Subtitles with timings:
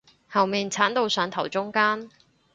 [0.31, 2.09] 後面剷到上頭中間